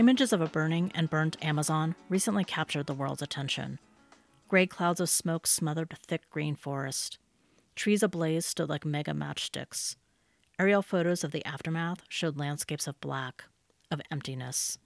[0.00, 3.78] Images of a burning and burnt Amazon recently captured the world's attention.
[4.48, 7.18] Gray clouds of smoke smothered thick green forest.
[7.76, 9.96] Trees ablaze stood like mega matchsticks.
[10.58, 13.44] Aerial photos of the aftermath showed landscapes of black,
[13.90, 14.78] of emptiness.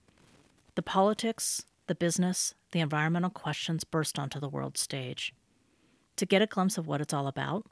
[0.75, 5.33] The politics, the business, the environmental questions burst onto the world stage.
[6.17, 7.65] To get a glimpse of what it's all about,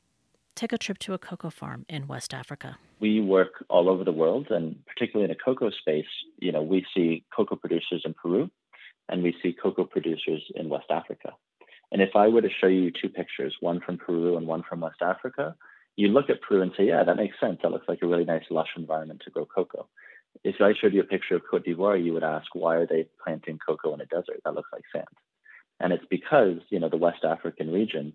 [0.55, 2.77] take a trip to a cocoa farm in West Africa.
[2.99, 6.05] We work all over the world, and particularly in the cocoa space,
[6.39, 8.49] you know, we see cocoa producers in Peru,
[9.09, 11.34] and we see cocoa producers in West Africa.
[11.91, 14.79] And if I were to show you two pictures, one from Peru and one from
[14.79, 15.55] West Africa,
[15.95, 17.59] you look at Peru and say, yeah, that makes sense.
[17.62, 19.88] That looks like a really nice, lush environment to grow cocoa.
[20.43, 23.05] If I showed you a picture of Cote d'Ivoire, you would ask, why are they
[23.23, 24.41] planting cocoa in a desert?
[24.43, 25.05] That looks like sand.
[25.79, 28.13] And it's because, you know, the West African region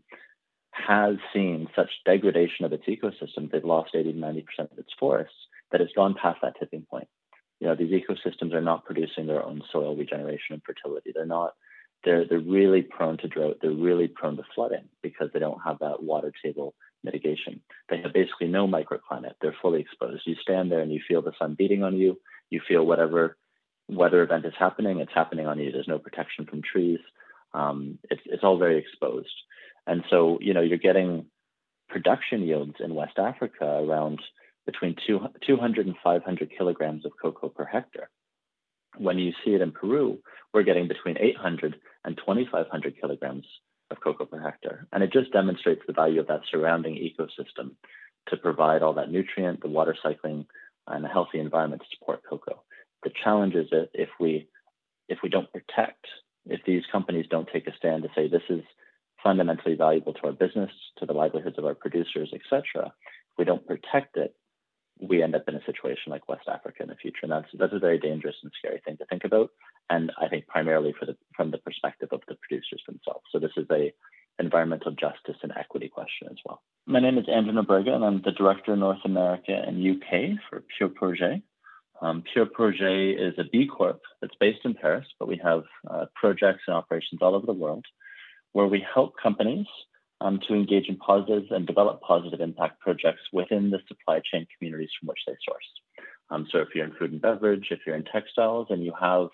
[0.87, 5.35] has seen such degradation of its ecosystem, they've lost 80 to 90% of its forests,
[5.73, 7.09] that it's gone past that tipping point.
[7.61, 11.13] You know, these ecosystems are not producing their own soil regeneration and fertility.
[11.15, 11.55] They're not,
[12.05, 13.59] they're, they're really prone to drought.
[13.61, 17.61] They're really prone to flooding because they don't have that water table mitigation.
[17.89, 19.35] They have basically no microclimate.
[19.41, 20.23] They're fully exposed.
[20.27, 22.19] You stand there and you feel the sun beating on you.
[22.51, 23.37] You feel whatever
[23.89, 25.73] weather event is happening, it's happening on you.
[25.73, 27.01] There's no protection from trees.
[27.55, 29.33] Um, it's, it's all very exposed.
[29.89, 31.25] And so, you know, you're getting
[31.89, 34.21] production yields in West Africa around
[34.67, 38.11] between two, 200 and 500 kilograms of cocoa per hectare.
[38.99, 40.19] When you see it in Peru,
[40.53, 43.47] we're getting between 800 and 2,500 kilograms
[43.91, 44.87] of cocoa per hectare.
[44.93, 47.71] And it just demonstrates the value of that surrounding ecosystem
[48.29, 50.45] to provide all that nutrient, the water cycling,
[50.87, 52.63] and a healthy environment to support cocoa.
[53.05, 54.49] The challenge is that if we
[55.09, 56.05] if we don't protect,
[56.45, 58.63] if these companies don't take a stand to say this is
[59.23, 62.87] fundamentally valuable to our business, to the livelihoods of our producers, etc.
[62.87, 64.35] If we don't protect it,
[65.01, 67.73] we end up in a situation like West Africa in the future, and that's that's
[67.73, 69.51] a very dangerous and scary thing to think about.
[69.91, 73.25] And I think primarily for the from the perspective of the producers themselves.
[73.31, 73.93] So this is a
[74.41, 76.63] environmental justice and equity question as well.
[76.87, 80.63] My name is Andrew Nobrega, and I'm the director of North America and UK for
[80.77, 81.43] Pure Projet.
[82.01, 86.07] Um, Pure Projet is a B Corp that's based in Paris, but we have uh,
[86.15, 87.85] projects and operations all over the world
[88.59, 89.67] where we help companies
[90.21, 94.91] um, to engage in positive and develop positive impact projects within the supply chain communities
[94.99, 95.69] from which they source.
[96.29, 99.29] Um, so if you're in food and beverage, if you're in textiles, and you have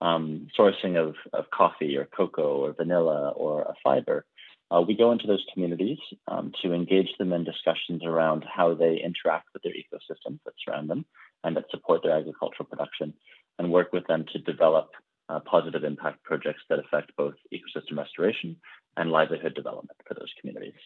[0.00, 4.24] um, sourcing of, of coffee or cocoa or vanilla or a fiber,
[4.70, 9.02] uh, we go into those communities um, to engage them in discussions around how they
[9.04, 11.04] interact with their ecosystems that surround them
[11.44, 13.12] and that support their agricultural production
[13.58, 14.92] and work with them to develop
[15.32, 18.56] uh, positive impact projects that affect both ecosystem restoration
[18.96, 20.78] and livelihood development for those communities.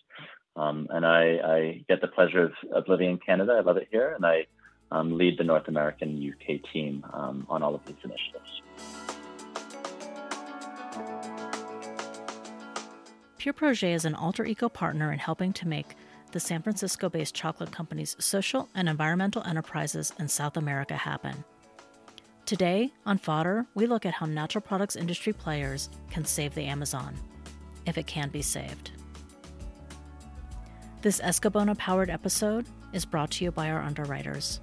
[0.55, 3.53] Um, and I, I, get the pleasure of, of, living in Canada.
[3.59, 4.47] I love it here, and I
[4.91, 8.63] um, lead the North American UK team um, on all of these initiatives.
[13.39, 15.97] Pure Projet is an Alter Eco partner in helping to make
[16.33, 21.45] the San Francisco based chocolate company's social and environmental enterprises in South America happen.
[22.47, 27.17] Today, on Fodder, we look at how natural products industry players can save the Amazon,
[27.87, 28.93] if it can be saved.
[31.03, 34.61] This Escabona powered episode is brought to you by our underwriters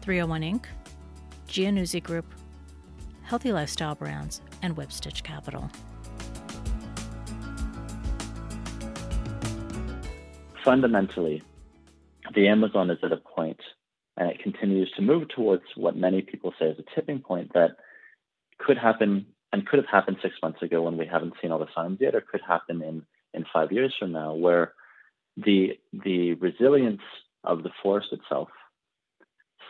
[0.00, 0.64] 301 Inc.,
[1.48, 2.24] Giannuzzi Group,
[3.24, 5.70] Healthy Lifestyle Brands, and Whipstitch Capital.
[10.64, 11.42] Fundamentally,
[12.34, 13.60] the Amazon is at a point
[14.42, 17.76] continues to move towards what many people say is a tipping point that
[18.58, 21.66] could happen and could have happened six months ago when we haven't seen all the
[21.74, 23.04] signs yet, or could happen in
[23.34, 24.72] in five years from now, where
[25.36, 27.02] the the resilience
[27.44, 28.48] of the forest itself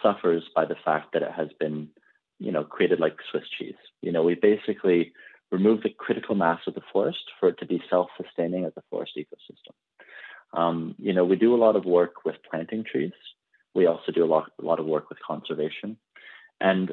[0.03, 1.89] suffers by the fact that it has been,
[2.39, 3.75] you know, created like Swiss cheese.
[4.01, 5.13] You know, we basically
[5.51, 9.13] remove the critical mass of the forest for it to be self-sustaining as a forest
[9.17, 9.75] ecosystem.
[10.59, 13.13] Um, you know, we do a lot of work with planting trees
[13.75, 15.97] we also do a lot, a lot of work with conservation.
[16.61, 16.93] And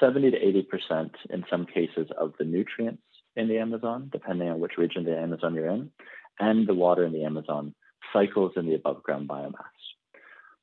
[0.00, 3.02] 70 to 80% in some cases of the nutrients
[3.36, 5.90] in the Amazon, depending on which region of the Amazon you're in,
[6.38, 7.74] and the water in the Amazon
[8.12, 9.74] cycles in the above ground biomass.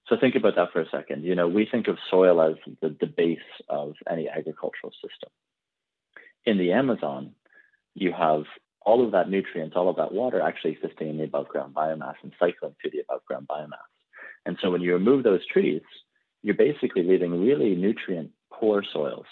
[0.08, 1.24] So think about that for a second.
[1.24, 5.30] You know, we think of soil as the, the base of any agricultural system.
[6.46, 7.34] In the Amazon,
[7.94, 8.44] you have
[8.82, 12.16] all of that nutrients, all of that water actually existing in the above ground biomass
[12.24, 13.91] and cycling through the above ground biomass.
[14.46, 15.82] And so when you remove those trees,
[16.42, 19.26] you're basically leaving really nutrient poor soils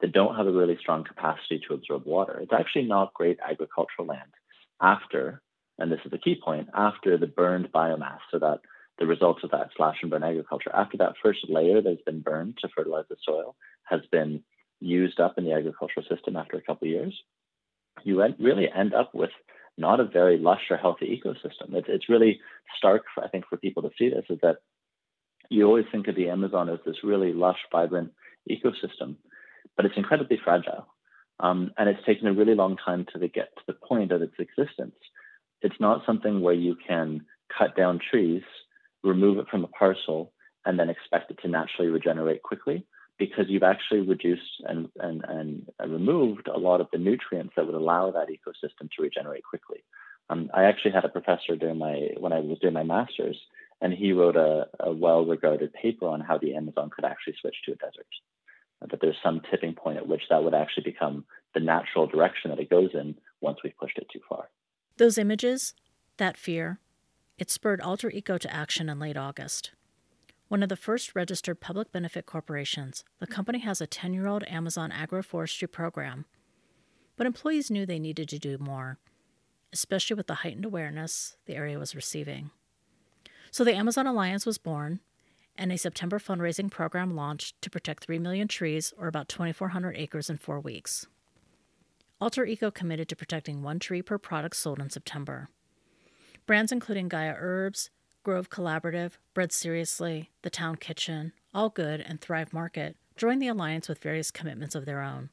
[0.00, 2.38] that don't have a really strong capacity to absorb water.
[2.40, 4.32] It's actually not great agricultural land
[4.80, 5.40] after,
[5.78, 8.60] and this is the key point, after the burned biomass, so that
[8.98, 12.58] the results of that slash and burn agriculture, after that first layer that's been burned
[12.60, 13.54] to fertilize the soil
[13.84, 14.42] has been
[14.80, 17.14] used up in the agricultural system after a couple of years,
[18.04, 19.30] you really end up with
[19.78, 21.74] not a very lush or healthy ecosystem.
[21.74, 22.40] It's, it's really
[22.76, 24.56] stark, I think, for people to see this is that
[25.50, 28.12] you always think of the Amazon as this really lush, vibrant
[28.50, 29.16] ecosystem,
[29.76, 30.86] but it's incredibly fragile.
[31.38, 34.34] Um, and it's taken a really long time to get to the point of its
[34.38, 34.96] existence.
[35.60, 37.26] It's not something where you can
[37.56, 38.42] cut down trees,
[39.04, 40.32] remove it from a parcel,
[40.64, 42.86] and then expect it to naturally regenerate quickly
[43.18, 47.74] because you've actually reduced and, and, and removed a lot of the nutrients that would
[47.74, 49.82] allow that ecosystem to regenerate quickly.
[50.28, 53.38] Um, I actually had a professor during my when I was doing my master's,
[53.80, 57.72] and he wrote a, a well-regarded paper on how the Amazon could actually switch to
[57.72, 58.06] a desert.
[58.90, 61.24] That there's some tipping point at which that would actually become
[61.54, 64.50] the natural direction that it goes in once we've pushed it too far.
[64.98, 65.74] Those images,
[66.18, 66.80] that fear,
[67.38, 69.72] it spurred Alter Eco to action in late August.
[70.48, 74.44] One of the first registered public benefit corporations, the company has a 10 year old
[74.46, 76.24] Amazon agroforestry program.
[77.16, 78.98] But employees knew they needed to do more,
[79.72, 82.50] especially with the heightened awareness the area was receiving.
[83.50, 85.00] So the Amazon Alliance was born,
[85.56, 90.30] and a September fundraising program launched to protect 3 million trees, or about 2,400 acres,
[90.30, 91.06] in four weeks.
[92.20, 95.48] Alter Eco committed to protecting one tree per product sold in September.
[96.46, 97.90] Brands including Gaia Herbs,
[98.26, 103.88] Grove Collaborative, Bread SRSLY, The Town Kitchen, All Good, and Thrive Market joined the alliance
[103.88, 105.30] with various commitments of their own.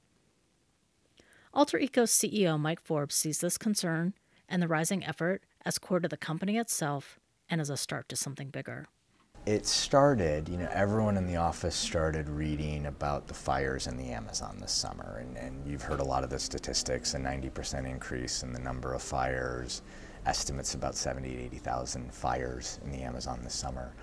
[1.55, 4.13] Alter Eco's CEO Mike Forbes sees this concern
[4.47, 7.19] and the rising effort as core to the company itself
[7.49, 8.85] and as a start to something bigger.
[9.47, 14.11] It started, you know, everyone in the office started reading about the fires in the
[14.11, 18.43] Amazon this summer, and, and you've heard a lot of the statistics a 90% increase
[18.43, 19.81] in the number of fires
[20.25, 23.93] estimates about 70 to 80,000 fires in the Amazon this summer.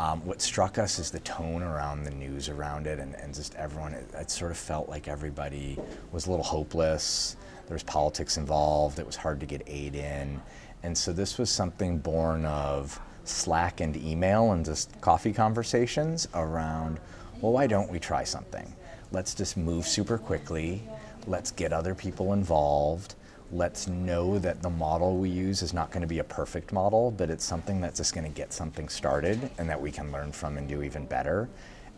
[0.00, 3.54] Um, what struck us is the tone around the news around it, and, and just
[3.54, 5.78] everyone, it, it, sort of felt like everybody
[6.10, 7.36] was a little hopeless.
[7.66, 10.40] There was politics involved, it was hard to get aid in.
[10.82, 16.98] And so this was something born of Slack and email and just coffee conversations around,
[17.40, 18.74] well, why don't we try something?
[19.12, 20.82] Let's just move super quickly,
[21.26, 23.14] let's get other people involved
[23.52, 27.10] let's know that the model we use is not going to be a perfect model,
[27.10, 30.32] but it's something that's just going to get something started and that we can learn
[30.32, 31.48] from and do even better.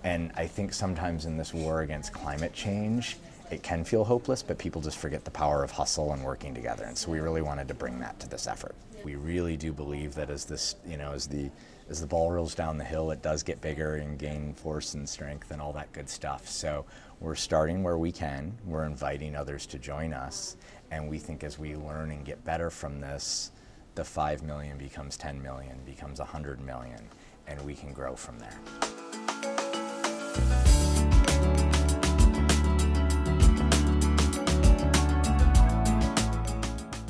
[0.04, 3.16] And I think sometimes in this war against climate change,
[3.50, 6.84] it can feel hopeless, but people just forget the power of hustle and working together.
[6.84, 8.74] And so we really wanted to bring that to this effort.
[9.04, 11.50] We really do believe that as this, you know, as the
[11.88, 15.08] as the ball rolls down the hill, it does get bigger and gain force and
[15.08, 16.48] strength and all that good stuff.
[16.48, 16.84] So
[17.20, 18.52] we're starting where we can.
[18.64, 20.56] We're inviting others to join us.
[20.90, 23.50] And we think as we learn and get better from this,
[23.94, 27.00] the 5 million becomes 10 million, becomes 100 million,
[27.46, 28.60] and we can grow from there.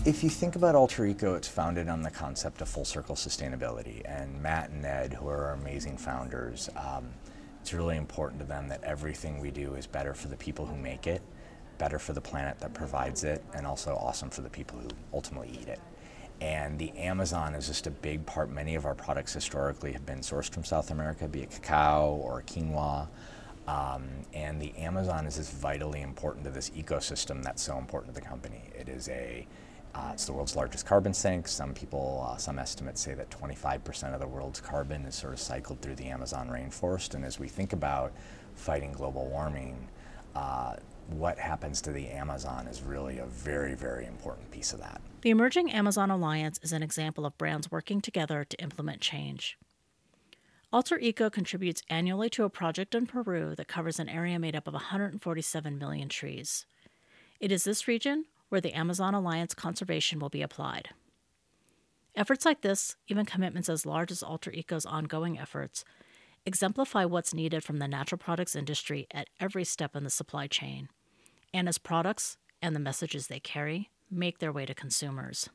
[0.06, 4.02] If you think about Alter Eco, it's founded on the concept of full circle sustainability.
[4.04, 7.08] And Matt and Ned, who are our amazing founders, um,
[7.60, 10.76] it's really important to them that everything we do is better for the people who
[10.76, 11.22] make it
[11.78, 15.50] better for the planet that provides it, and also awesome for the people who ultimately
[15.60, 15.80] eat it.
[16.40, 18.50] And the Amazon is just a big part.
[18.50, 22.42] Many of our products historically have been sourced from South America, be it cacao or
[22.42, 23.08] quinoa.
[23.66, 28.20] Um, and the Amazon is just vitally important to this ecosystem that's so important to
[28.20, 28.70] the company.
[28.78, 29.46] It is a
[29.96, 31.48] uh, it's the world's largest carbon sink.
[31.48, 35.40] Some people, uh, some estimates say that 25% of the world's carbon is sort of
[35.40, 37.14] cycled through the Amazon rainforest.
[37.14, 38.12] And as we think about
[38.54, 39.88] fighting global warming,
[40.34, 40.74] uh,
[41.08, 45.00] what happens to the Amazon is really a very, very important piece of that.
[45.22, 49.58] The Emerging Amazon Alliance is an example of brands working together to implement change.
[50.72, 54.66] Alter Eco contributes annually to a project in Peru that covers an area made up
[54.66, 56.66] of 147 million trees.
[57.40, 60.90] It is this region where the Amazon Alliance conservation will be applied.
[62.14, 65.84] Efforts like this, even commitments as large as Alter Eco's ongoing efforts,
[66.46, 70.88] exemplify what's needed from the natural products industry at every step in the supply chain
[71.52, 75.50] and as products and the messages they carry make their way to consumers.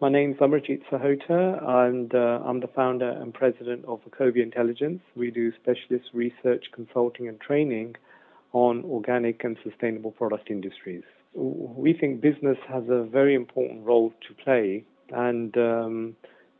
[0.00, 5.00] My name is Amarjeet Sahota, and I'm the founder and president of Ecovia Intelligence.
[5.16, 7.96] We do specialist research, consulting, and training
[8.52, 11.02] on organic and sustainable product industries.
[11.34, 16.16] We think business has a very important role to play, and um,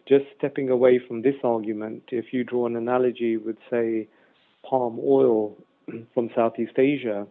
[0.08, 4.08] just stepping away from this argument, if you draw an analogy with, say,
[4.68, 5.56] palm oil
[6.14, 7.26] from Southeast Asia,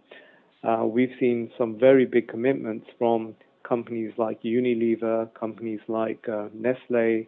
[0.63, 7.25] uh, we've seen some very big commitments from companies like Unilever, companies like uh, Nestle,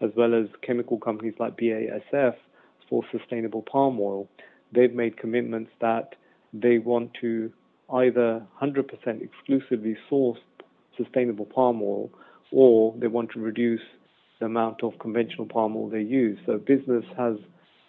[0.00, 2.34] as well as chemical companies like BASF
[2.88, 4.28] for sustainable palm oil.
[4.72, 6.14] They've made commitments that
[6.52, 7.52] they want to
[7.92, 8.86] either 100%
[9.22, 10.38] exclusively source
[10.96, 12.10] sustainable palm oil
[12.50, 13.80] or they want to reduce
[14.40, 16.38] the amount of conventional palm oil they use.
[16.46, 17.36] So business has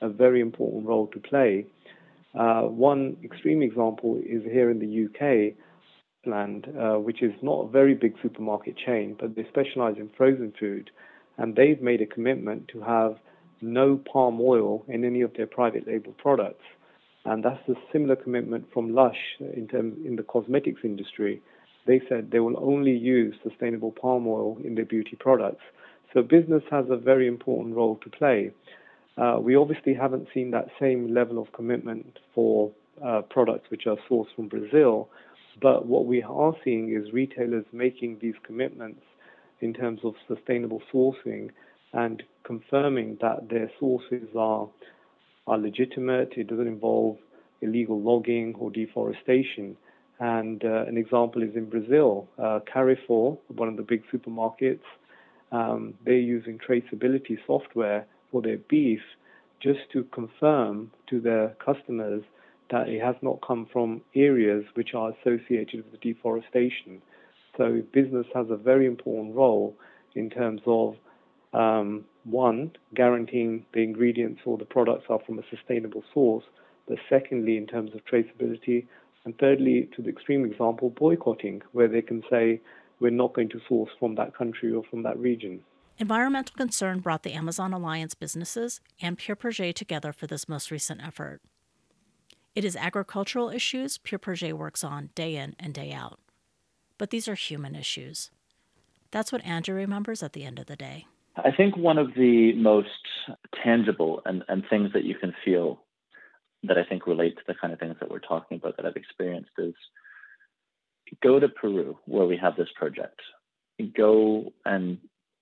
[0.02, 1.66] a very important role to play.
[2.38, 5.56] Uh, one extreme example is here in the UK,
[6.24, 10.54] Iceland, uh, which is not a very big supermarket chain, but they specialize in frozen
[10.60, 10.92] food,
[11.38, 13.18] and they've made a commitment to have
[13.62, 16.64] no palm oil in any of their private label products.
[17.26, 21.42] And that's a similar commitment from Lush in terms in the cosmetics industry.
[21.86, 25.64] They said they will only use sustainable palm oil in their beauty products.
[26.18, 28.50] So business has a very important role to play.
[29.20, 32.72] Uh, we obviously haven't seen that same level of commitment for
[33.06, 35.10] uh, products which are sourced from Brazil,
[35.62, 39.04] but what we are seeing is retailers making these commitments
[39.62, 41.52] in terms of sustainable sourcing
[41.94, 44.68] and confirming that their sources are
[45.46, 46.34] are legitimate.
[46.36, 47.18] It doesn't involve
[47.62, 49.78] illegal logging or deforestation.
[50.20, 54.82] And uh, an example is in Brazil, uh, Carrefour, one of the big supermarkets,
[55.52, 59.02] um, they're using traceability software for their beef
[59.62, 62.24] just to confirm to their customers
[62.70, 67.02] that it has not come from areas which are associated with deforestation.
[67.58, 69.76] So business has a very important role
[70.16, 70.96] in terms of
[71.54, 76.44] um, one, guaranteeing the ingredients or the products are from a sustainable source,
[76.88, 78.86] but secondly, in terms of traceability,
[79.26, 82.62] and thirdly, to the extreme example, boycotting, where they can say,
[83.00, 85.62] we're not going to source from that country or from that region.
[86.00, 91.02] Environmental concern brought the Amazon Alliance businesses and Pure Projet together for this most recent
[91.04, 91.42] effort.
[92.54, 96.20] It is agricultural issues Pure Projet works on day in and day out.
[96.98, 98.32] But these are human issues.
[99.12, 101.08] That's what Andrew remembers at the end of the day.
[101.36, 102.90] I think one of the most
[103.64, 105.82] tangible and, and things that you can feel
[106.64, 108.96] that I think relate to the kind of things that we're talking about that I've
[108.96, 109.76] experienced is
[111.24, 113.20] go to Peru where we have this project.
[113.96, 114.98] Go and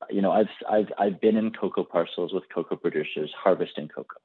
[0.09, 4.19] you know I've I've I've been in cocoa parcels with cocoa producers harvesting cocoa.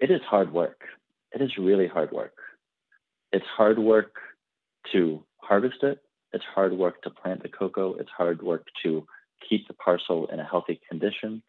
[0.00, 0.80] It is hard work.
[1.32, 2.34] It is really hard work.
[3.32, 4.14] It's hard work
[4.92, 5.98] to harvest it.
[6.32, 7.94] It's hard work to plant the cocoa.
[7.94, 9.06] It's hard work to
[9.48, 11.42] keep the parcel in a healthy condition.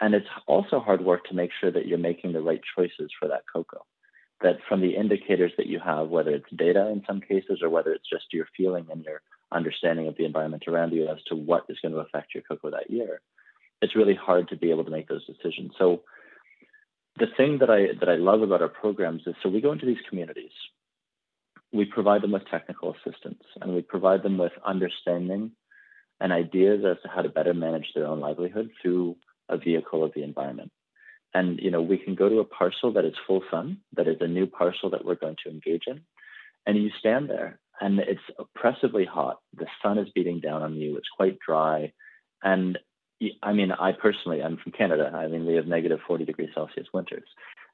[0.00, 3.28] And it's also hard work to make sure that you're making the right choices for
[3.28, 3.84] that cocoa
[4.42, 7.92] that from the indicators that you have, whether it's data in some cases or whether
[7.92, 9.20] it's just your feeling and your
[9.52, 12.70] understanding of the environment around you as to what is going to affect your cocoa
[12.70, 13.20] that year,
[13.82, 15.72] it's really hard to be able to make those decisions.
[15.78, 16.02] So
[17.18, 19.86] the thing that I that I love about our programs is so we go into
[19.86, 20.52] these communities,
[21.72, 25.52] we provide them with technical assistance and we provide them with understanding
[26.20, 29.16] and ideas as to how to better manage their own livelihood through
[29.48, 30.70] a vehicle of the environment
[31.34, 34.16] and you know we can go to a parcel that is full sun that is
[34.20, 36.00] a new parcel that we're going to engage in
[36.66, 39.38] and you stand there and it's oppressively hot.
[39.56, 40.96] The sun is beating down on you.
[40.96, 41.92] It's quite dry.
[42.42, 42.78] And
[43.42, 45.10] i mean i personally i'm from canada.
[45.14, 47.28] I mean we have negative 40 degrees celsius winters.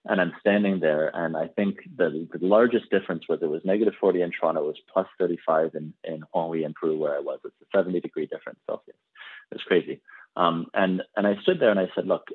[0.05, 3.95] And i'm standing there and i think the, the largest difference was it was negative
[4.01, 4.65] 40 in toronto.
[4.65, 7.39] It was plus 35 in, in Juanjui in peru where i was.
[7.45, 8.97] It's a 70 degree difference celsius.
[9.53, 10.01] It's crazy.
[10.37, 12.27] Um, and and I stood there and I said, look,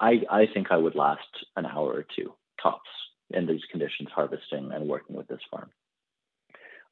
[0.00, 1.20] I, I think I would last
[1.56, 2.88] an hour or two tops
[3.30, 5.70] in these conditions, harvesting and working with this farm.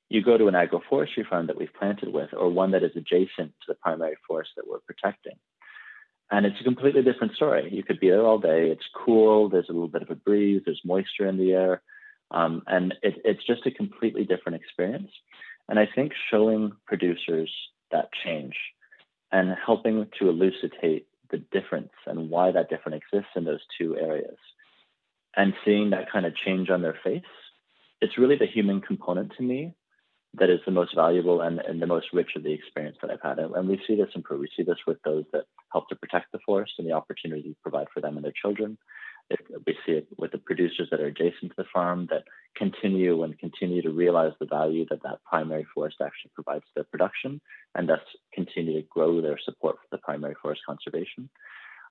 [0.08, 3.52] You go to an agroforestry farm that we've planted with, or one that is adjacent
[3.52, 5.34] to the primary forest that we're protecting.
[6.30, 7.68] And it's a completely different story.
[7.72, 8.70] You could be there all day.
[8.70, 9.48] It's cool.
[9.48, 10.62] There's a little bit of a breeze.
[10.64, 11.82] There's moisture in the air.
[12.30, 15.10] Um, and it, it's just a completely different experience.
[15.68, 17.50] And I think showing producers
[17.90, 18.54] that change
[19.30, 24.36] and helping to elucidate the difference and why that difference exists in those two areas
[25.36, 27.22] and seeing that kind of change on their face
[28.00, 29.74] it's really the human component to me
[30.34, 33.22] that is the most valuable and, and the most rich of the experience that I've
[33.22, 33.38] had.
[33.38, 34.40] And, and we see this improve.
[34.40, 37.56] We see this with those that help to protect the forest and the opportunity to
[37.62, 38.76] provide for them and their children.
[39.30, 42.24] It, we see it with the producers that are adjacent to the farm that
[42.56, 47.40] continue and continue to realize the value that that primary forest actually provides their production
[47.74, 48.00] and thus
[48.32, 51.28] continue to grow their support for the primary forest conservation.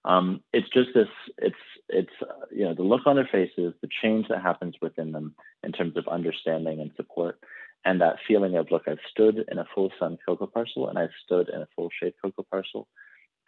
[0.05, 1.55] Um, it's just this, it's,
[1.88, 5.36] it's, uh, you know, the look on their faces, the change that happens within them
[5.63, 7.39] in terms of understanding and support,
[7.86, 11.10] and that feeling of, look, I've stood in a full sun cocoa parcel and I've
[11.25, 12.88] stood in a full shade cocoa parcel,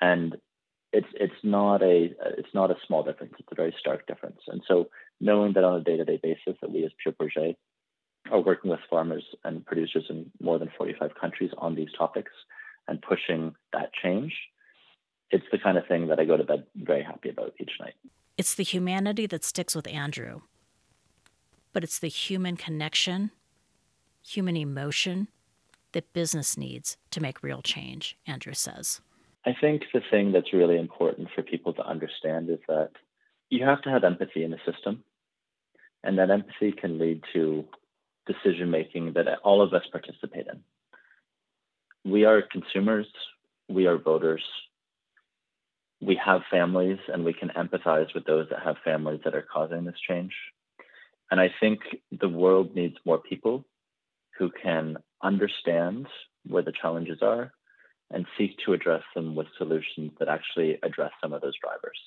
[0.01, 0.35] and
[0.91, 3.33] it's it's not a it's not a small difference.
[3.39, 4.39] It's a very stark difference.
[4.47, 4.87] And so
[5.19, 7.55] knowing that on a day-to-day basis that we as Pure Projet
[8.31, 12.31] are working with farmers and producers in more than 45 countries on these topics
[12.87, 14.33] and pushing that change,
[15.31, 17.93] it's the kind of thing that I go to bed very happy about each night.
[18.37, 20.41] It's the humanity that sticks with Andrew.
[21.75, 23.31] but it's the human connection,
[24.23, 25.27] human emotion
[25.91, 29.01] that business needs to make real change, Andrew says.
[29.45, 32.91] I think the thing that's really important for people to understand is that
[33.49, 35.03] you have to have empathy in the system.
[36.03, 37.65] And that empathy can lead to
[38.27, 40.61] decision making that all of us participate in.
[42.11, 43.07] We are consumers,
[43.67, 44.43] we are voters,
[46.01, 49.85] we have families, and we can empathize with those that have families that are causing
[49.85, 50.33] this change.
[51.31, 51.79] And I think
[52.11, 53.65] the world needs more people
[54.37, 56.07] who can understand
[56.47, 57.51] where the challenges are
[58.11, 61.97] and seek to address them with solutions that actually address some of those drivers.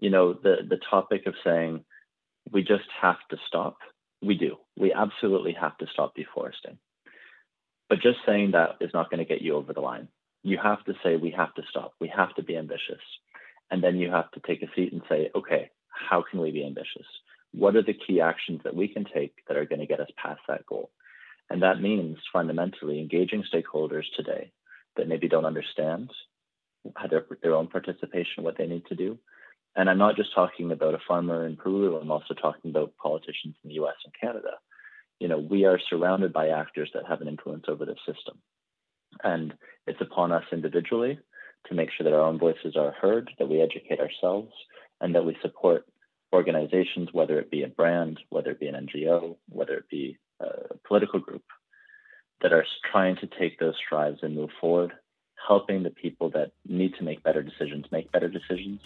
[0.00, 1.84] You know, the, the topic of saying
[2.50, 3.78] we just have to stop,
[4.22, 4.56] we do.
[4.76, 6.78] We absolutely have to stop deforesting.
[7.88, 10.08] But just saying that is not going to get you over the line.
[10.42, 13.00] You have to say we have to stop, we have to be ambitious.
[13.70, 16.66] And then you have to take a seat and say, okay, how can we be
[16.66, 17.06] ambitious?
[17.52, 20.10] What are the key actions that we can take that are going to get us
[20.22, 20.90] past that goal?
[21.48, 24.52] And that means fundamentally engaging stakeholders today
[24.96, 26.10] that maybe don't understand
[27.10, 29.18] their, their own participation, what they need to do.
[29.76, 33.56] And I'm not just talking about a farmer in Peru, I'm also talking about politicians
[33.62, 34.52] in the US and Canada.
[35.18, 38.38] You know, we are surrounded by actors that have an influence over the system.
[39.22, 39.54] And
[39.86, 41.18] it's upon us individually
[41.66, 44.52] to make sure that our own voices are heard, that we educate ourselves,
[45.00, 45.86] and that we support
[46.32, 50.74] organizations, whether it be a brand, whether it be an NGO, whether it be a
[50.86, 51.44] political group,
[52.42, 54.92] that are trying to take those strides and move forward,
[55.48, 58.80] helping the people that need to make better decisions make better decisions,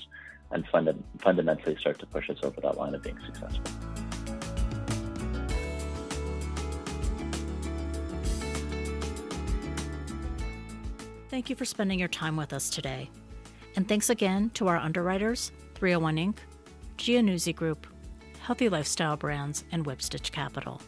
[0.51, 3.63] and funda- fundamentally start to push us over that line of being successful.
[11.29, 13.11] Thank you for spending your time with us today.
[13.77, 16.37] And thanks again to our underwriters, 301 Inc.,
[16.97, 17.87] Giannuzzi Group,
[18.41, 20.81] Healthy Lifestyle Brands, and Whipstitch Capital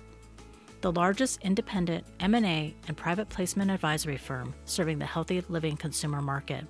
[0.81, 6.66] the largest independent M&A and private placement advisory firm serving the healthy living consumer market.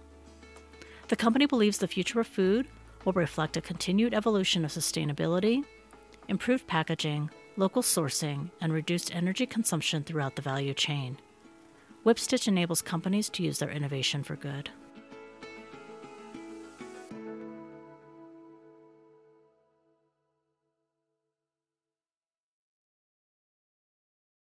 [1.09, 2.67] The company believes the future of food
[3.05, 5.65] will reflect a continued evolution of sustainability,
[6.29, 11.19] improved packaging, local sourcing, and reduced energy consumption throughout the value chain.
[12.05, 14.71] Whipstitch enables companies to use their innovation for good.